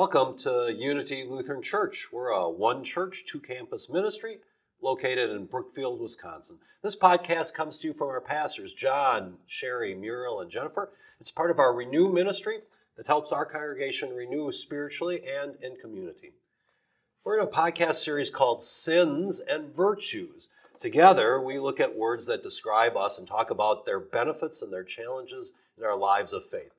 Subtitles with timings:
[0.00, 2.12] Welcome to Unity Lutheran Church.
[2.12, 4.38] We're a one church, two campus ministry
[4.80, 6.58] located in Brookfield, Wisconsin.
[6.84, 10.90] This podcast comes to you from our pastors, John, Sherry, Muriel, and Jennifer.
[11.20, 12.60] It's part of our Renew ministry
[12.96, 16.30] that helps our congregation renew spiritually and in community.
[17.24, 20.48] We're in a podcast series called Sins and Virtues.
[20.80, 24.84] Together, we look at words that describe us and talk about their benefits and their
[24.84, 26.70] challenges in our lives of faith.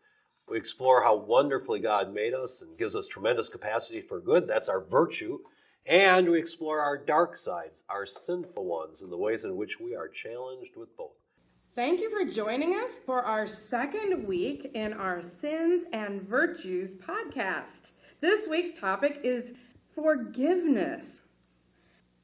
[0.49, 4.47] We explore how wonderfully God made us and gives us tremendous capacity for good.
[4.47, 5.39] That's our virtue.
[5.85, 9.95] And we explore our dark sides, our sinful ones, and the ways in which we
[9.95, 11.11] are challenged with both.
[11.75, 17.91] Thank you for joining us for our second week in our Sins and Virtues podcast.
[18.21, 19.53] This week's topic is
[19.91, 21.21] forgiveness.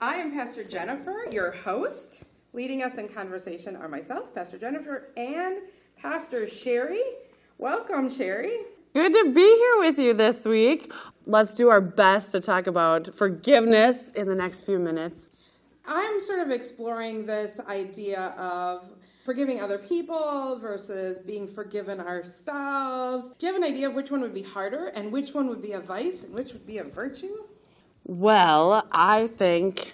[0.01, 2.23] I am Pastor Jennifer, your host.
[2.53, 5.59] Leading us in conversation are myself, Pastor Jennifer, and
[5.95, 7.03] Pastor Sherry.
[7.57, 8.57] Welcome, Sherry.
[8.93, 10.91] Good to be here with you this week.
[11.25, 15.29] Let's do our best to talk about forgiveness in the next few minutes.
[15.87, 18.89] I'm sort of exploring this idea of
[19.23, 23.31] forgiving other people versus being forgiven ourselves.
[23.37, 25.61] Do you have an idea of which one would be harder and which one would
[25.61, 27.37] be a vice and which would be a virtue?
[28.03, 29.93] Well, I think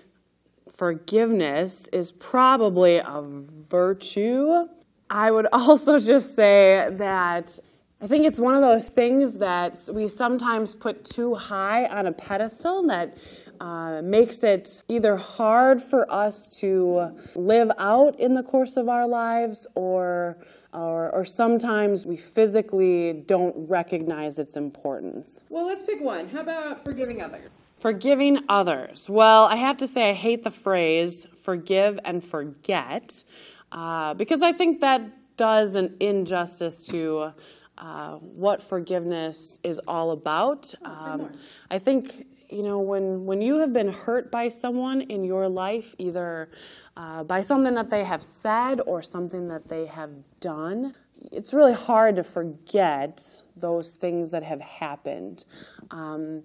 [0.68, 4.68] forgiveness is probably a virtue
[5.12, 7.60] I would also just say that
[8.02, 12.12] I think it's one of those things that we sometimes put too high on a
[12.12, 13.16] pedestal that
[13.60, 19.08] uh, makes it either hard for us to live out in the course of our
[19.08, 20.40] lives or,
[20.74, 25.44] or, or sometimes we physically don't recognize its importance.
[25.50, 26.30] Well, let's pick one.
[26.30, 27.52] How about forgiving others?
[27.78, 29.08] Forgiving others.
[29.08, 33.24] Well, I have to say, I hate the phrase forgive and forget
[33.72, 35.02] uh, because I think that
[35.38, 37.34] does an injustice to
[37.78, 40.74] uh, what forgiveness is all about.
[40.84, 41.32] Um,
[41.70, 45.96] I think you know when when you have been hurt by someone in your life,
[45.98, 46.52] either
[46.96, 50.94] uh, by something that they have said or something that they have done.
[51.32, 55.46] It's really hard to forget those things that have happened.
[55.92, 56.44] Um,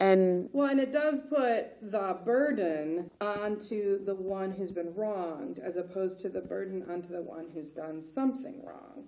[0.00, 5.76] and well, and it does put the burden onto the one who's been wronged as
[5.76, 9.04] opposed to the burden onto the one who's done something wrong.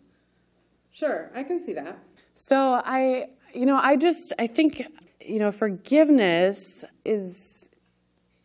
[0.90, 1.98] Sure, I can see that.
[2.34, 4.82] So I, you know, I just, I think,
[5.20, 7.68] you know, forgiveness is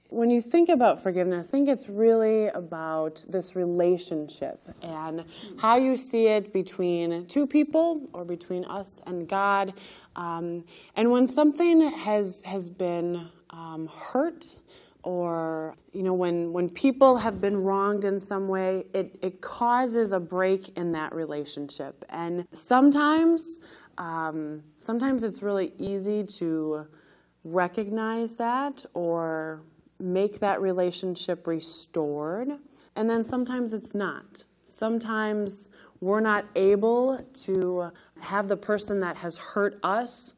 [0.09, 5.23] when you think about forgiveness, I think it's really about this relationship and
[5.59, 9.73] how you see it between two people or between us and God.
[10.15, 10.65] Um,
[10.95, 14.61] and when something has has been um, hurt,
[15.03, 20.11] or you know, when when people have been wronged in some way, it it causes
[20.11, 22.03] a break in that relationship.
[22.09, 23.59] And sometimes,
[23.99, 26.87] um, sometimes it's really easy to
[27.43, 29.61] recognize that or
[29.99, 32.49] make that relationship restored.
[32.95, 34.43] And then sometimes it's not.
[34.65, 40.33] Sometimes we're not able to have the person that has hurt us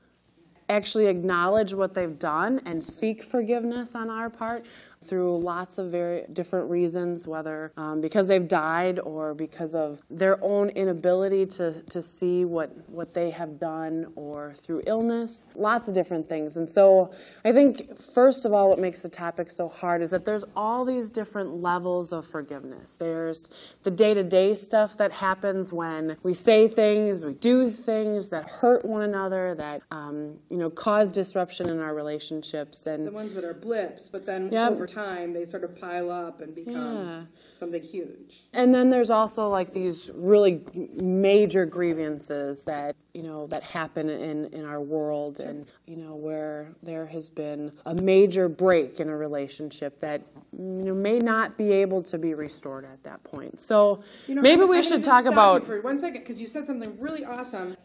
[0.70, 4.66] actually acknowledge what they've done and seek forgiveness on our part
[5.04, 10.42] through lots of very different reasons, whether um, because they've died or because of their
[10.44, 15.94] own inability to, to see what, what they have done or through illness, lots of
[15.94, 16.58] different things.
[16.58, 17.12] And so
[17.44, 20.86] I think, first of all, what makes the topic so hard is that there's all
[20.86, 22.96] these different levels of forgiveness.
[22.96, 23.50] There's
[23.84, 28.46] the day to day stuff that happens when we say things, we do things that
[28.46, 33.34] hurt one another, that um, you know cause disruption in our relationships, and the ones
[33.34, 34.72] that are blips, but then yep.
[34.72, 37.22] over time they sort of pile up and become yeah.
[37.52, 38.44] something huge.
[38.54, 44.46] And then there's also like these really major grievances that you know that happen in
[44.46, 49.16] in our world, and you know where there has been a major break in a
[49.16, 50.22] relationship that
[50.52, 53.60] you know may not be able to be restored at that point.
[53.60, 56.48] So you know, maybe I'm, we I'm should talk about for one second because you
[56.48, 57.76] said something really awesome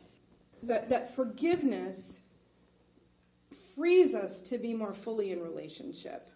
[0.62, 2.22] that that forgiveness
[3.74, 6.30] frees us to be more fully in relationship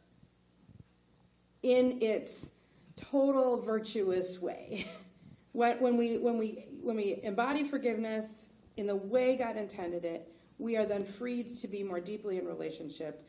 [1.62, 2.50] in its
[2.96, 4.86] total virtuous way.
[5.52, 10.32] when, when, we, when, we, when we embody forgiveness in the way God intended it,
[10.58, 13.26] we are then freed to be more deeply in relationship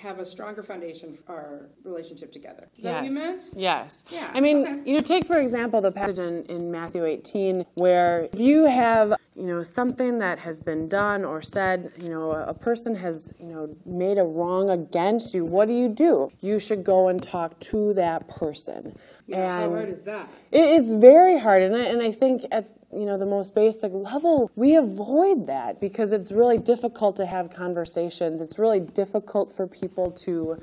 [0.00, 2.68] have a stronger foundation for our relationship together.
[2.76, 2.92] Is yes.
[2.92, 3.42] that what you meant?
[3.54, 4.04] Yes.
[4.10, 4.30] Yeah.
[4.32, 4.80] I mean, okay.
[4.86, 9.14] you know, take for example the passage in, in Matthew 18 where if you have,
[9.34, 13.46] you know, something that has been done or said, you know, a person has, you
[13.46, 16.30] know, made a wrong against you, what do you do?
[16.40, 18.96] You should go and talk to that person.
[19.26, 20.28] Yeah, and how hard is that?
[20.50, 23.92] It, it's very hard, and I, and I think at you know the most basic
[23.92, 29.66] level we avoid that because it's really difficult to have conversations it's really difficult for
[29.66, 30.58] people to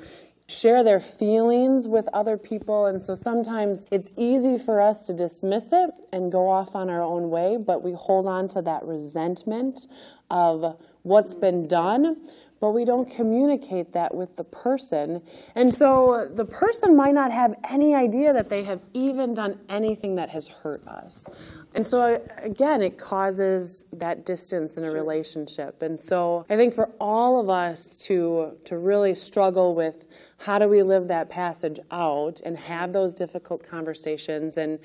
[0.48, 2.86] share their feelings with other people.
[2.86, 7.02] And so sometimes it's easy for us to dismiss it and go off on our
[7.02, 9.86] own way, but we hold on to that resentment
[10.30, 12.16] of what's been done.
[12.60, 15.22] But we don't communicate that with the person.
[15.54, 20.16] And so the person might not have any idea that they have even done anything
[20.16, 21.28] that has hurt us.
[21.74, 25.82] And so, again, it causes that distance in a relationship.
[25.82, 30.08] And so, I think for all of us to, to really struggle with
[30.38, 34.78] how do we live that passage out and have those difficult conversations and,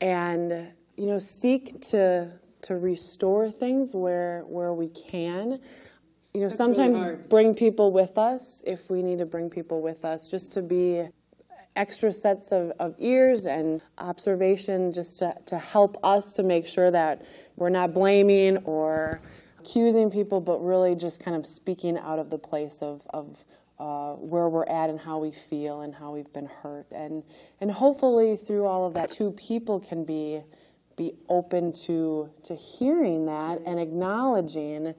[0.00, 5.60] and you know, seek to, to restore things where, where we can.
[6.36, 9.80] You know, That's sometimes really bring people with us if we need to bring people
[9.80, 11.08] with us just to be
[11.74, 16.90] extra sets of, of ears and observation just to, to help us to make sure
[16.90, 17.24] that
[17.56, 19.22] we're not blaming or
[19.60, 23.46] accusing people, but really just kind of speaking out of the place of, of
[23.78, 26.86] uh, where we're at and how we feel and how we've been hurt.
[26.92, 27.22] And,
[27.62, 30.42] and hopefully, through all of that, two people can be,
[30.98, 34.94] be open to, to hearing that and acknowledging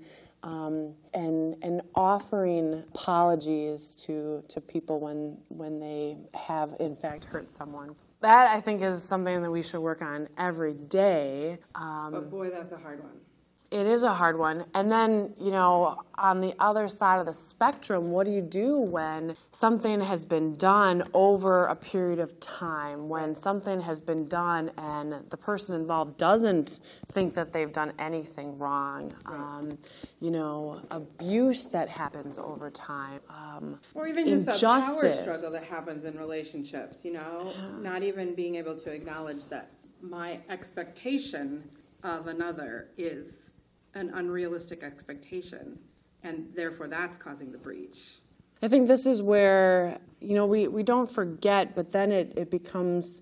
[0.47, 7.51] um, and and offering apologies to to people when when they have in fact hurt
[7.51, 7.95] someone.
[8.21, 11.59] That I think is something that we should work on every day.
[11.75, 13.19] Um, but boy, that's a hard one.
[13.69, 14.63] It is a hard one.
[14.73, 18.79] And then, you know, on the other side of the spectrum, what do you do
[18.79, 24.71] when something has been done over a period of time, when something has been done
[24.77, 26.79] and the person involved doesn't
[27.11, 29.13] think that they've done anything wrong?
[29.25, 29.77] Um,
[30.21, 33.19] you know, abuse that happens over time.
[33.29, 38.33] Um, or even just a power struggle that happens in relationships, you know, not even
[38.33, 39.71] being able to acknowledge that
[40.01, 41.69] my expectation
[42.03, 43.51] of another is
[43.97, 45.79] an unrealistic expectation,
[46.23, 48.19] and therefore that's causing the breach.
[48.61, 52.49] I think this is where, you know, we, we don't forget, but then it, it
[52.49, 53.21] becomes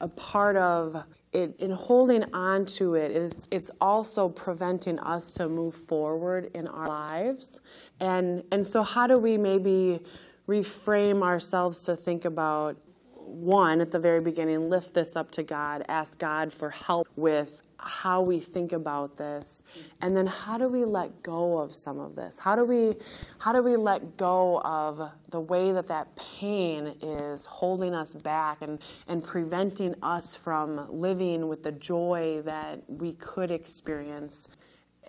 [0.00, 5.48] a part of it in holding on to it it's, it's also preventing us to
[5.48, 7.60] move forward in our lives
[8.00, 10.00] and and so how do we maybe
[10.48, 12.76] reframe ourselves to think about
[13.14, 17.62] one at the very beginning lift this up to god ask god for help with
[17.84, 19.62] how we think about this
[20.00, 22.38] and then how do we let go of some of this?
[22.38, 22.94] How do we
[23.38, 28.62] how do we let go of the way that that pain is holding us back
[28.62, 34.48] and and preventing us from living with the joy that we could experience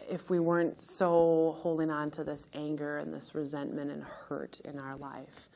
[0.09, 4.77] if we weren't so holding on to this anger and this resentment and hurt in
[4.77, 5.49] our life?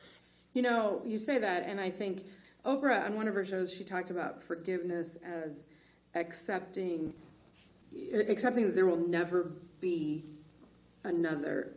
[0.52, 2.24] You know you say that and i think
[2.64, 5.64] oprah on one of her shows she talked about forgiveness as
[6.14, 7.14] accepting
[8.28, 10.24] accepting that there will never be
[11.04, 11.72] another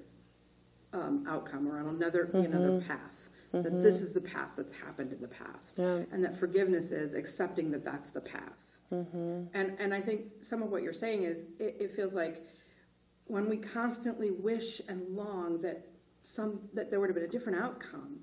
[0.93, 2.53] um, outcome or another mm-hmm.
[2.53, 3.29] another path.
[3.53, 3.63] Mm-hmm.
[3.63, 6.01] That this is the path that's happened in the past, yeah.
[6.11, 8.79] and that forgiveness is accepting that that's the path.
[8.91, 9.43] Mm-hmm.
[9.53, 12.47] And and I think some of what you're saying is it, it feels like
[13.25, 15.87] when we constantly wish and long that
[16.23, 18.19] some that there would have been a different outcome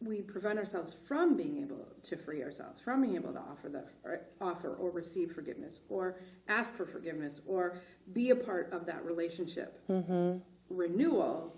[0.00, 3.88] we prevent ourselves from being able to free ourselves, from being able to offer that,
[4.04, 6.16] or offer or receive forgiveness, or
[6.46, 7.78] ask for forgiveness, or
[8.12, 10.38] be a part of that relationship mm-hmm.
[10.70, 11.56] renewal,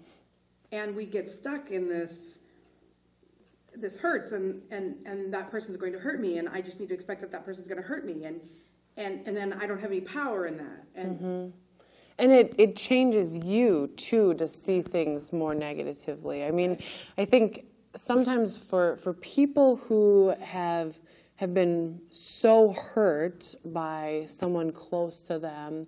[0.73, 2.39] and we get stuck in this.
[3.77, 6.89] This hurts, and and and that person's going to hurt me, and I just need
[6.89, 8.41] to expect that that person's going to hurt me, and
[8.97, 11.21] and and then I don't have any power in that, and.
[11.21, 11.57] Mm-hmm.
[12.19, 16.45] And it, it changes you too to see things more negatively.
[16.45, 16.77] I mean,
[17.17, 20.99] I think sometimes for, for people who have
[21.37, 25.87] have been so hurt by someone close to them,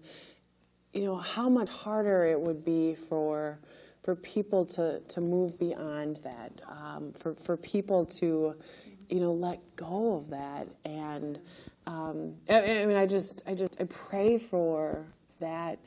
[0.95, 3.59] you know, how much harder it would be for
[4.03, 8.57] for people to, to move beyond that, um, for, for people to,
[9.09, 10.67] you know, let go of that.
[10.85, 11.39] And
[11.87, 15.07] um, I, I mean, I just, I just, I pray for
[15.39, 15.79] that,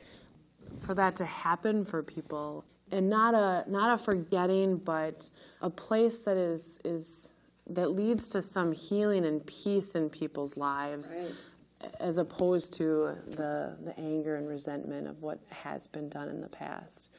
[0.78, 6.20] for that to happen for people and not a not a forgetting, but a place
[6.20, 7.34] that is is
[7.68, 11.14] that leads to some healing and peace in people's lives.
[11.16, 11.32] Right.
[12.00, 16.48] As opposed to the, the anger and resentment of what has been done in the
[16.48, 17.10] past.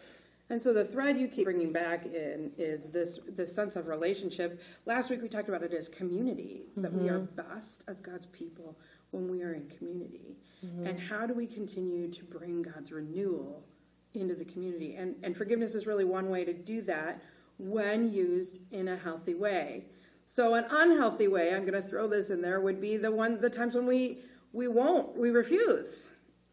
[0.49, 4.61] And so the thread you keep bringing back in is this this sense of relationship.
[4.85, 6.81] Last week we talked about it as community, mm-hmm.
[6.81, 7.53] that we are mm-hmm.
[7.53, 8.77] best as God's people
[9.11, 10.37] when we are in community.
[10.65, 10.87] Mm-hmm.
[10.87, 13.63] And how do we continue to bring God's renewal
[14.21, 14.95] into the community.
[14.95, 17.21] And, and forgiveness is really one way to do that
[17.57, 19.85] when used in a healthy way.
[20.25, 23.39] So an unhealthy way, I'm going to throw this in there, would be the one
[23.39, 24.19] the times when we
[24.53, 26.11] we won't, we refuse.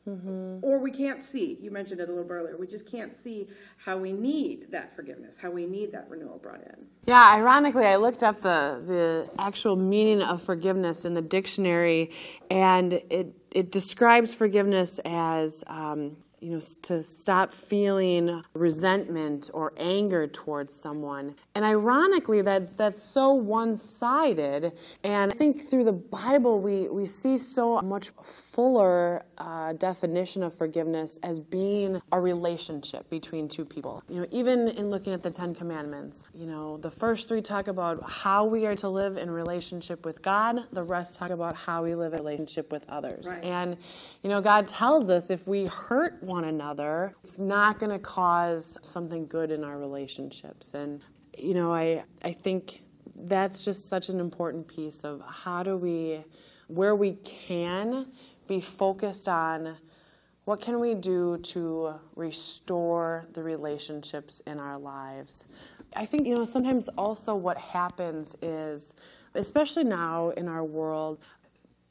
[0.09, 0.59] Mm-hmm.
[0.61, 1.56] Or we can't see.
[1.62, 2.56] You mentioned it a little bit earlier.
[2.59, 6.61] We just can't see how we need that forgiveness, how we need that renewal brought
[6.61, 6.87] in.
[7.06, 12.11] Yeah, ironically, I looked up the, the actual meaning of forgiveness in the dictionary,
[12.50, 20.26] and it, it describes forgiveness as um, you know, to stop feeling resentment or anger
[20.26, 21.34] towards someone.
[21.54, 24.72] And ironically, that, that's so one sided.
[25.02, 30.52] And I think through the Bible, we, we see so much fuller uh, definition of
[30.52, 34.02] forgiveness as being a relationship between two people.
[34.06, 37.68] You know, even in looking at the Ten Commandments, you know, the first three talk
[37.68, 41.82] about how we are to live in relationship with God, the rest talk about how
[41.82, 43.32] we live in relationship with others.
[43.32, 43.44] Right.
[43.44, 43.78] And,
[44.22, 48.76] you know, God tells us if we hurt one another, it's not going to cause
[48.82, 50.74] something good in our relationships.
[50.74, 51.00] And,
[51.38, 52.82] you know, I, I think
[53.14, 56.24] that's just such an important piece of how do we,
[56.66, 58.06] where we can,
[58.46, 59.76] be focused on
[60.44, 65.48] what can we do to restore the relationships in our lives.
[65.96, 68.94] I think, you know, sometimes also what happens is,
[69.34, 71.18] especially now in our world,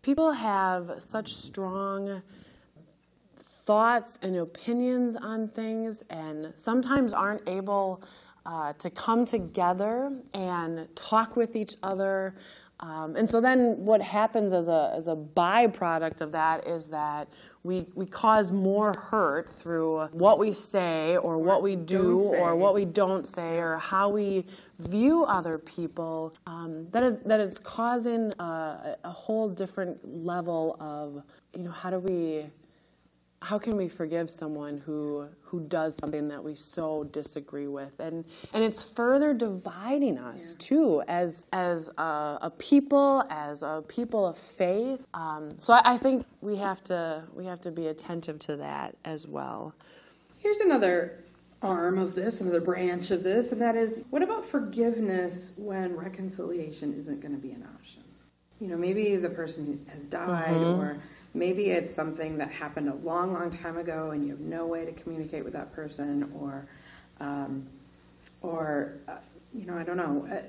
[0.03, 2.21] people have such strong
[3.65, 8.03] thoughts and opinions on things and sometimes aren't able
[8.45, 12.35] uh, to come together and talk with each other.
[12.81, 17.29] Um, and so then what happens as a, as a byproduct of that is that
[17.63, 22.73] we, we cause more hurt through what we say or what we do or what
[22.73, 24.45] we don't say or how we
[24.79, 31.23] view other people um, that, is, that is causing a, a whole different level of,
[31.57, 32.47] you know, how do we
[33.43, 38.25] how can we forgive someone who who does something that we so disagree with and
[38.53, 40.65] and it's further dividing us Yeah.
[40.67, 45.97] too as as a, a people as a people of faith um, so I, I
[45.97, 49.73] think we have to we have to be attentive to that as well
[50.39, 51.19] Here's another
[51.61, 56.93] arm of this, another branch of this, and that is what about forgiveness when reconciliation
[56.93, 58.03] isn't going to be an option?
[58.59, 60.97] You know, maybe the person has died, or
[61.33, 64.85] maybe it's something that happened a long, long time ago, and you have no way
[64.85, 66.65] to communicate with that person, or,
[67.19, 67.67] um,
[68.41, 69.15] or, uh,
[69.53, 70.27] you know, I don't know.
[70.31, 70.41] Uh,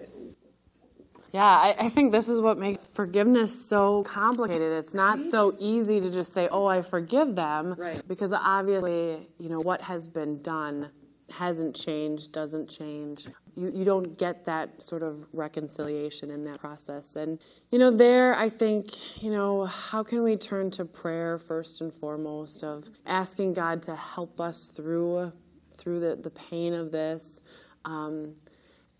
[1.32, 4.70] Yeah, I, I think this is what makes forgiveness so complicated.
[4.72, 8.00] It's not so easy to just say, "Oh, I forgive them," Right.
[8.06, 10.90] because obviously, you know, what has been done
[11.30, 13.26] hasn't changed, doesn't change.
[13.56, 17.16] You you don't get that sort of reconciliation in that process.
[17.16, 17.38] And
[17.70, 21.92] you know, there I think, you know, how can we turn to prayer first and
[21.92, 25.32] foremost of asking God to help us through
[25.76, 27.42] through the, the pain of this.
[27.84, 28.34] Um,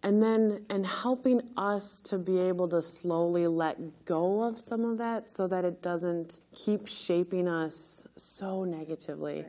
[0.03, 4.99] and then and helping us to be able to slowly let go of some of
[4.99, 9.47] that so that it doesn't keep shaping us so negatively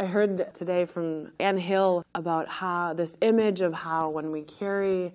[0.00, 5.12] i heard today from ann hill about how this image of how when we carry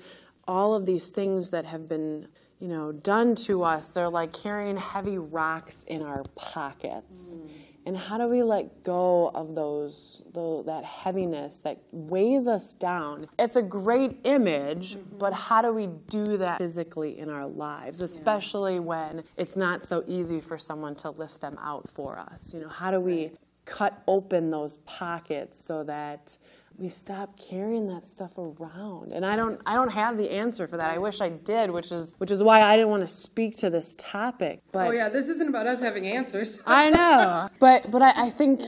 [0.47, 2.27] all of these things that have been
[2.59, 7.49] you know done to us they're like carrying heavy rocks in our pockets mm.
[7.87, 13.27] and how do we let go of those, tho- that heaviness that weighs us down?
[13.37, 15.19] It's a great image, mm-hmm.
[15.19, 20.03] but how do we do that physically in our lives, especially when it's not so
[20.07, 22.55] easy for someone to lift them out for us?
[22.55, 23.33] You know, how do we
[23.65, 26.37] cut open those pockets so that
[26.77, 29.11] we stop carrying that stuff around.
[29.11, 30.89] And i don't i don't have the answer for that.
[30.91, 33.69] I wish i did which is which is why i didn't want to speak to
[33.69, 36.61] this topic but oh yeah, this isn't about us having answers.
[36.67, 38.61] I know, but but I, I think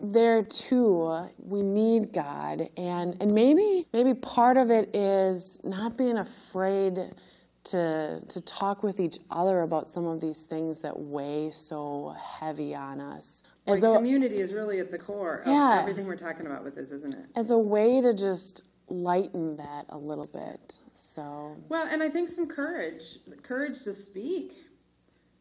[0.00, 6.18] there too we need God, and and maybe maybe part of it is not being
[6.18, 6.98] afraid
[7.66, 12.74] to to talk with each other about some of these things that weigh so heavy
[12.74, 13.42] on us.
[13.66, 15.78] As Like, a, community is really at the core of Yeah.
[15.80, 17.26] everything we're talking about with this, isn't it?
[17.34, 20.78] as a way to just lighten that a little bit.
[20.94, 24.54] So Well, and I think some courage, courage to speak,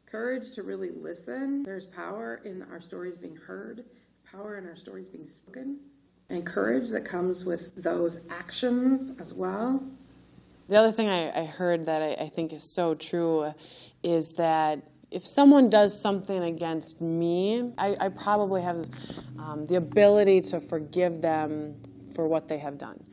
[0.08, 1.62] courage to really listen.
[1.64, 3.86] There's power in our stories being heard,
[4.32, 5.80] power in our stories being spoken,
[6.30, 9.84] and courage that comes with those actions as well.
[10.68, 13.54] The other thing I, I heard that I, I think is so true
[14.04, 14.82] is that
[15.12, 18.88] if someone does something against me, I, I probably have
[19.38, 21.76] um, the ability to forgive them
[22.16, 23.04] for what they have done.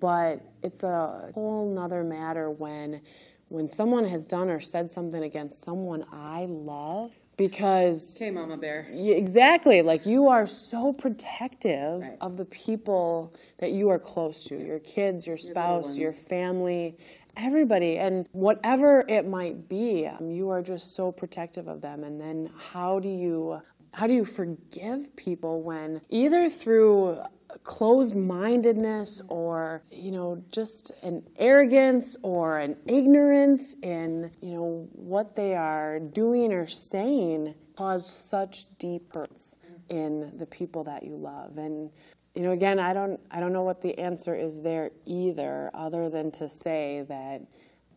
[0.00, 3.02] But it's a whole nother matter when
[3.48, 8.86] when someone has done or said something against someone I love, because Okay, Mama Bear.
[8.92, 9.82] Yeah, exactly.
[9.82, 12.16] Like you are so protective Right.
[12.20, 15.98] of the people that you are close to your kids, your spouse, ones.
[15.98, 16.96] your family,
[17.36, 17.98] everybody.
[17.98, 22.04] And whatever it might be, um, you are just so protective of them.
[22.04, 23.60] And then how do you.
[23.92, 27.20] How do you forgive people when either through
[27.62, 35.36] closed mindedness or you know just an arrogance or an ignorance in you know what
[35.36, 39.58] they are doing or saying cause such deep hurts
[39.88, 41.58] in the people that you love.
[41.58, 41.90] And
[42.34, 46.10] you know again i don't i don't know what the answer is there either other
[46.10, 47.40] than to say that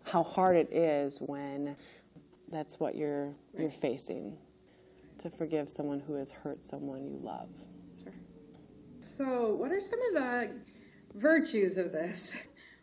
[0.06, 1.76] how hard it is when
[2.50, 4.38] that's what you're you're facing
[5.18, 7.50] to forgive someone who has hurt someone you love
[9.18, 10.52] So, what are some of the
[11.16, 12.36] virtues of this?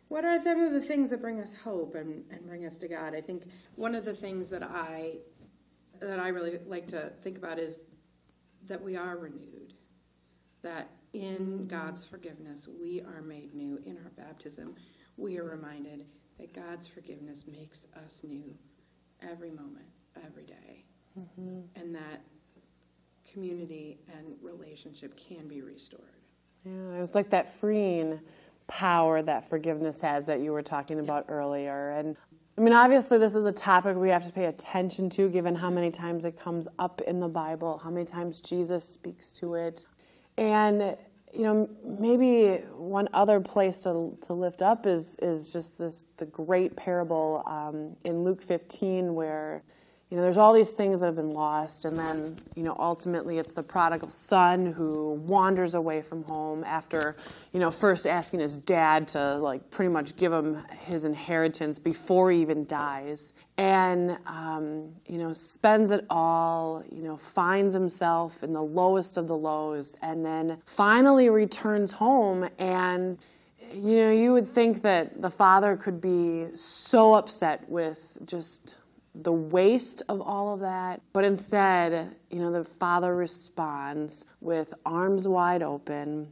[0.07, 2.87] What are some of the things that bring us hope and, and bring us to
[2.87, 3.15] God?
[3.15, 5.15] I think one of the things that I
[5.99, 7.79] that I really like to think about is
[8.67, 9.73] that we are renewed.
[10.61, 13.79] That in God's forgiveness we are made new.
[13.83, 14.75] In our baptism,
[15.17, 16.05] we are reminded
[16.37, 18.53] that God's forgiveness makes us new
[19.23, 19.87] every moment,
[20.23, 20.85] every day.
[21.19, 21.61] Mm-hmm.
[21.75, 22.21] And that
[23.31, 26.14] community and relationship can be restored.
[26.65, 28.19] Yeah, it was like that freeing
[28.67, 31.91] power that forgiveness has that you were talking about earlier.
[31.91, 32.17] And
[32.57, 35.69] I mean, obviously, this is a topic we have to pay attention to given how
[35.69, 39.85] many times it comes up in the Bible, how many times Jesus speaks to it.
[40.39, 40.97] And,
[41.31, 46.25] you know, maybe one other place to, to lift up is, is just this the
[46.25, 49.61] great parable um, in Luke 15 where
[50.15, 53.37] you know, there's all these things that have been lost, and then, you know, ultimately
[53.37, 57.17] it's the prodigal son who wanders away from home after,
[57.51, 62.31] you know, first asking his dad to, like, pretty much give him his inheritance before
[62.31, 63.33] he even dies.
[63.57, 69.27] And, um, you know, spends it all, you know, finds himself in the lowest of
[69.27, 73.19] the lows, and then finally returns home and,
[73.73, 78.77] you know, you would think that the father could be so upset with just
[79.21, 81.01] the waste of all of that.
[81.13, 86.31] But instead, you know, the father responds with arms wide open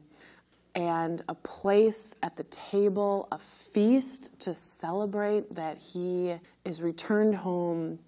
[0.75, 7.99] and a place at the table, a feast to celebrate that he is returned home.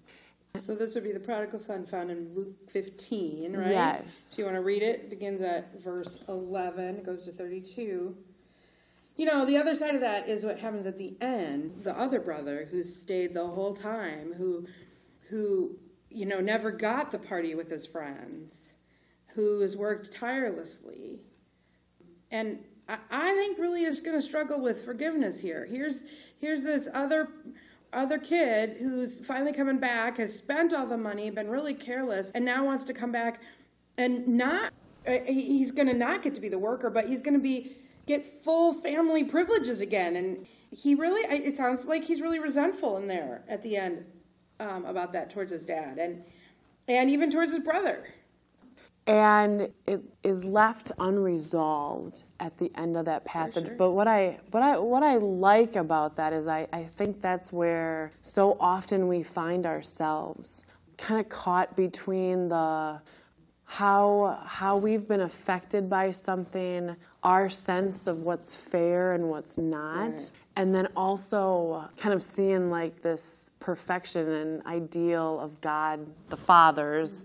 [0.58, 3.70] So this would be the prodigal son found in Luke 15, right?
[3.70, 4.32] Yes.
[4.32, 5.00] So you want to read it?
[5.00, 8.16] It begins at verse 11, It goes to 32.
[9.16, 11.82] You know, the other side of that is what happens at the end.
[11.84, 14.66] The other brother who stayed the whole time, who,
[15.30, 15.76] who,
[16.10, 18.74] you know, never got the party with his friends,
[19.34, 21.20] who has worked tirelessly,
[22.30, 25.66] and I, I think really is going to struggle with forgiveness here.
[25.66, 26.04] Here's
[26.38, 27.28] here's this other
[27.92, 32.44] other kid who's finally coming back, has spent all the money, been really careless, and
[32.44, 33.40] now wants to come back
[33.96, 34.72] and not.
[35.06, 37.72] uh, He's going to not get to be the worker, but he's going to be
[38.06, 40.16] get full family privileges again.
[40.16, 44.04] And he really, it sounds like he's really resentful in there at the end
[44.60, 46.24] um, about that towards his dad and
[46.88, 48.04] and even towards his brother.
[49.06, 53.66] and it is left unresolved at the end of that passage.
[53.66, 53.76] sure.
[53.76, 57.52] But what I what I what I like about that is I, I think that's
[57.52, 60.64] where so often we find ourselves
[60.98, 63.00] kind of caught between the
[63.66, 70.10] how how we've been affected by something, our sense of what's fair and what's not,
[70.10, 70.30] Right.
[70.54, 77.24] and then also kind of seeing like this perfection and ideal of God the Father's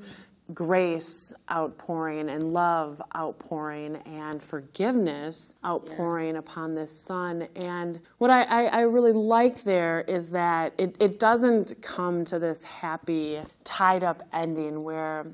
[0.54, 7.48] grace outpouring and love outpouring and forgiveness outpouring upon this son.
[7.56, 12.38] And what I, I, I really like there is that it, it doesn't come to
[12.38, 15.28] this happy, tied up ending where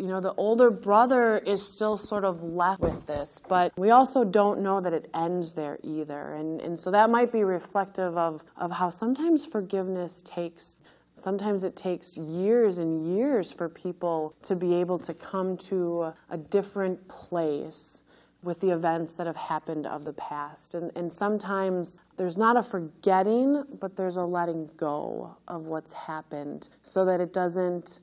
[0.00, 4.24] you know, the older brother is still sort of left with this, but we also
[4.24, 6.32] don't know that it ends there either.
[6.32, 10.76] And, and so that might be reflective of, of how sometimes forgiveness takes,
[11.14, 16.38] sometimes it takes years and years for people to be able to come to a,
[16.38, 18.02] different place
[18.42, 20.74] with the events that have happened of the past.
[20.74, 26.68] And, and sometimes there's not a forgetting, but there's a letting go of what's happened
[26.82, 28.00] so that it doesn't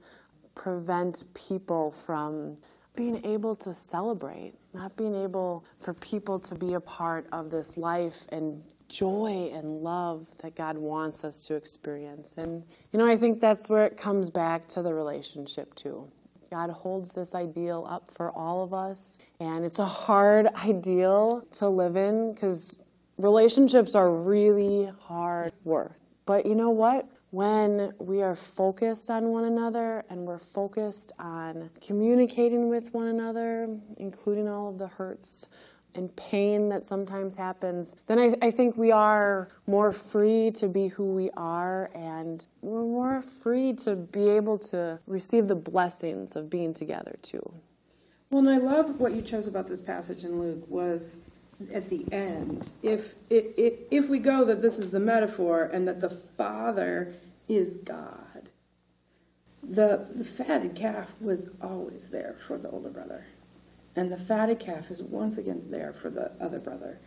[0.57, 2.55] prevent people from
[2.95, 7.77] being able to celebrate, not being able for people to be a part of this
[7.77, 12.35] life and joy and love that God wants us to experience.
[12.37, 16.09] And, you know, I think that's where it comes back to the relationship, too.
[16.49, 21.67] God holds this ideal up for all of us, and it's a hard ideal to
[21.67, 22.79] live in because
[23.17, 25.99] relationships are really hard work.
[26.25, 27.07] But you know what?
[27.37, 33.69] When we are focused on one another and we're focused on communicating with one another,
[33.97, 35.47] including all of the hurts
[35.93, 40.87] and pain that sometimes happens, then I, I, think we are more free to be
[40.87, 46.49] who we are and we're more free to be able to receive the blessings of
[46.49, 47.53] being together too.
[48.31, 51.17] Well, and I love what you chose about this passage in Luke was
[51.71, 52.71] at the end.
[52.81, 53.45] If, if,
[53.91, 57.13] if we go that this is the metaphor and that the Father
[57.47, 58.49] is God,
[59.63, 63.25] the, the fatted calf was always there for the older brother.
[63.95, 66.99] And the fatted calf is once again there for the other brother.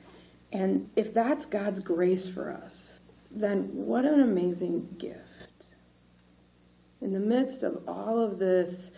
[0.53, 3.01] And if that's God's grace for us,
[3.31, 5.67] then what an amazing gift.
[7.01, 8.91] In the midst of all of this,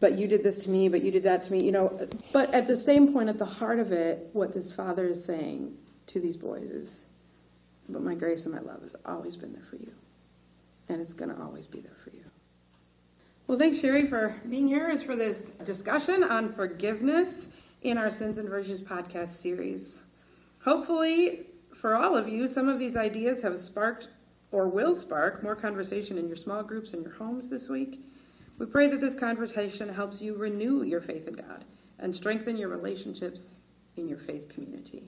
[0.00, 2.52] but you did this to me, but you did that to me, you know, but
[2.52, 6.20] at the same point, at the heart of it, what this father is saying to
[6.20, 7.06] these boys is,
[7.88, 9.92] but my grace and my love has always been there for you.
[10.90, 12.24] And it's going to always be there for you.
[13.46, 14.90] Well, thanks, Sherry, for being here.
[14.90, 17.50] Is for this discussion on forgiveness
[17.80, 20.02] in our Sins and Virtues podcast series.
[20.64, 24.08] Hopefully, for all of you, some of these ideas have sparked
[24.50, 28.04] or will spark more conversation in your small groups and your homes this week.
[28.58, 31.64] We pray that this conversation helps you renew your faith in God
[32.00, 33.54] and strengthen your relationships
[33.96, 35.04] in your faith community.